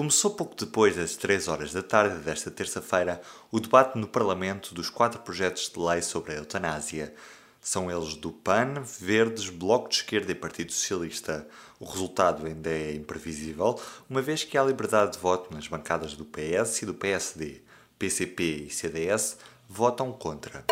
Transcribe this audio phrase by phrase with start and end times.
[0.00, 3.20] Começou pouco depois das 3 horas da tarde desta terça-feira
[3.52, 7.14] o debate no Parlamento dos quatro projetos de lei sobre a eutanásia.
[7.60, 11.46] São eles do PAN, Verdes, Bloco de Esquerda e Partido Socialista.
[11.78, 13.78] O resultado ainda é imprevisível,
[14.08, 17.60] uma vez que há liberdade de voto nas bancadas do PS e do PSD.
[17.98, 19.36] PCP e CDS
[19.68, 20.64] votam contra.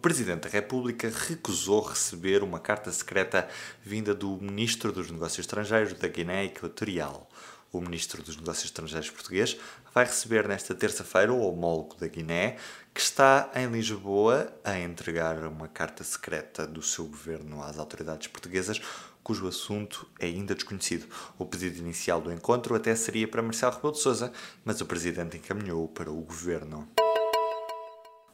[0.00, 3.48] Presidente da República recusou receber uma carta secreta
[3.84, 7.28] vinda do Ministro dos Negócios Estrangeiros da Guiné Equatorial
[7.72, 9.56] o Ministro dos Negócios Estrangeiros português,
[9.94, 12.56] vai receber nesta terça-feira o homólogo da Guiné,
[12.92, 18.80] que está em Lisboa a entregar uma carta secreta do seu governo às autoridades portuguesas,
[19.22, 21.06] cujo assunto é ainda desconhecido.
[21.38, 24.32] O pedido inicial do encontro até seria para Marcelo Rebelo de Sousa,
[24.64, 26.88] mas o Presidente encaminhou para o governo.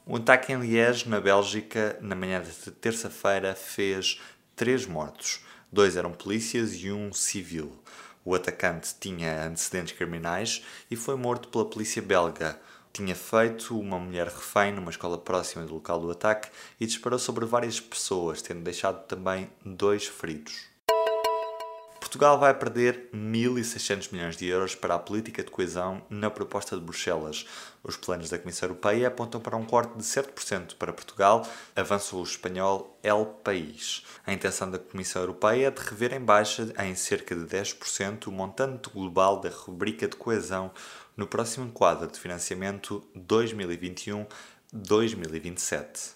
[0.09, 4.21] Um ataque em Liège, na Bélgica, na manhã desta terça-feira, fez
[4.55, 5.41] três mortos.
[5.73, 7.73] Dois eram polícias e um civil.
[8.25, 12.57] O atacante tinha antecedentes criminais e foi morto pela polícia belga.
[12.93, 17.45] Tinha feito uma mulher refém numa escola próxima do local do ataque e disparou sobre
[17.45, 20.76] várias pessoas, tendo deixado também dois feridos.
[22.07, 26.83] Portugal vai perder 1.600 milhões de euros para a política de coesão na proposta de
[26.83, 27.45] Bruxelas.
[27.83, 32.23] Os planos da Comissão Europeia apontam para um corte de 7% para Portugal, avança o
[32.23, 34.05] espanhol El País.
[34.25, 38.33] A intenção da Comissão Europeia é de rever em baixa em cerca de 10% o
[38.33, 40.71] montante global da rubrica de coesão
[41.17, 46.15] no próximo quadro de financiamento 2021-2027.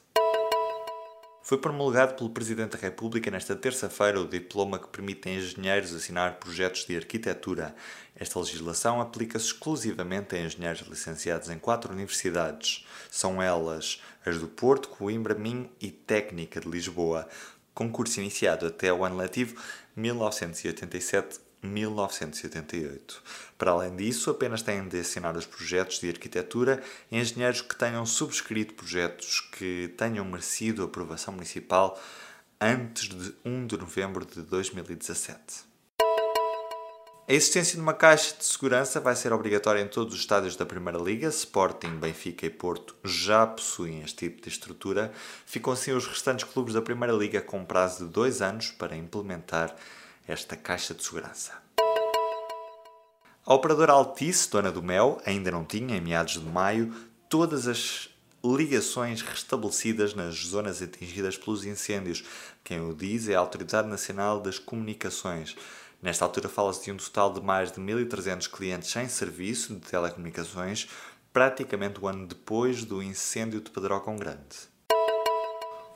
[1.43, 6.39] Foi promulgado pelo Presidente da República nesta terça-feira o diploma que permite a engenheiros assinar
[6.39, 7.75] projetos de arquitetura.
[8.15, 12.87] Esta legislação aplica-se exclusivamente a engenheiros licenciados em quatro universidades.
[13.11, 17.27] São elas as do Porto, Coimbra, Minho e Técnica de Lisboa.
[17.75, 19.61] Concurso iniciado até o ano letivo
[19.97, 23.23] 1987 1988.
[23.59, 28.75] Para além disso, apenas têm de assinar os projetos de arquitetura engenheiros que tenham subscrito
[28.75, 32.01] projetos que tenham merecido aprovação municipal
[32.61, 35.71] antes de 1 de novembro de 2017.
[37.31, 40.67] A existência de uma caixa de segurança vai ser obrigatória em todos os estádios da
[40.67, 41.29] Primeira Liga.
[41.29, 45.13] Sporting, Benfica e Porto já possuem este tipo de estrutura.
[45.47, 49.77] Ficam assim os restantes clubes da Primeira Liga com prazo de dois anos para implementar
[50.31, 51.53] esta caixa de segurança.
[53.45, 56.95] A operadora Altice, dona do Mel, ainda não tinha, em meados de maio,
[57.29, 58.09] todas as
[58.45, 62.25] ligações restabelecidas nas zonas atingidas pelos incêndios.
[62.63, 65.57] Quem o diz é a Autoridade Nacional das Comunicações.
[66.01, 70.89] Nesta altura fala-se de um total de mais de 1.300 clientes sem serviço de telecomunicações,
[71.33, 74.71] praticamente um ano depois do incêndio de Pedrógão Grande.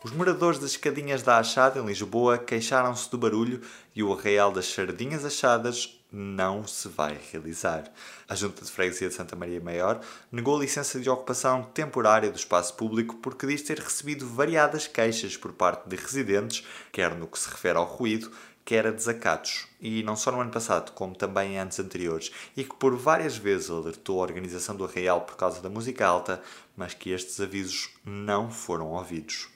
[0.05, 3.63] Os moradores das Escadinhas da Achada, em Lisboa, queixaram-se do barulho
[3.97, 7.91] e o arraial das Sardinhas Achadas não se vai realizar.
[8.29, 12.37] A Junta de Freguesia de Santa Maria Maior negou a licença de ocupação temporária do
[12.37, 17.39] espaço público porque diz ter recebido variadas queixas por parte de residentes, quer no que
[17.39, 18.31] se refere ao ruído,
[18.63, 22.63] quer a desacatos, e não só no ano passado, como também em anos anteriores, e
[22.63, 26.43] que por várias vezes alertou a organização do arraial por causa da música alta,
[26.77, 29.54] mas que estes avisos não foram ouvidos.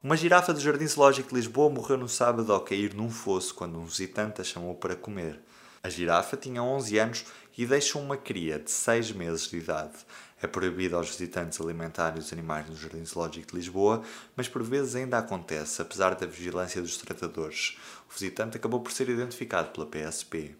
[0.00, 3.80] Uma girafa do Jardim Zoológico de Lisboa morreu no sábado ao cair num fosso quando
[3.80, 5.40] um visitante a chamou para comer.
[5.82, 7.24] A girafa tinha 11 anos
[7.56, 9.96] e deixa uma cria de 6 meses de idade.
[10.40, 14.04] É proibido aos visitantes alimentarem os animais no Jardim Zoológico de Lisboa,
[14.36, 17.76] mas por vezes ainda acontece, apesar da vigilância dos tratadores.
[18.08, 20.54] O visitante acabou por ser identificado pela PSP.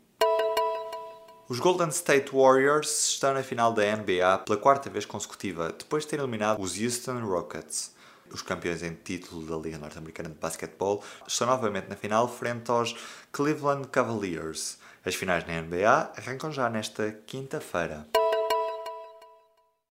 [1.49, 6.09] Os Golden State Warriors estão na final da NBA pela quarta vez consecutiva, depois de
[6.11, 7.97] ter eliminado os Houston Rockets
[8.33, 12.97] os campeões em título da Liga Norte-Americana de Basquetebol, estão novamente na final frente aos
[13.33, 14.79] Cleveland Cavaliers.
[15.05, 18.07] As finais na NBA arrancam já nesta quinta-feira.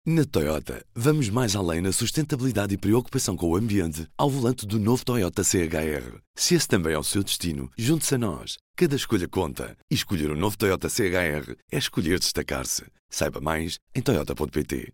[0.03, 4.79] Na Toyota, vamos mais além na sustentabilidade e preocupação com o ambiente ao volante do
[4.79, 6.17] novo Toyota CHR.
[6.35, 8.57] Se esse também é o seu destino, junte-se a nós.
[8.75, 9.77] Cada escolha conta.
[9.91, 12.83] E escolher o um novo Toyota CHR é escolher destacar-se.
[13.11, 14.91] Saiba mais em Toyota.pt.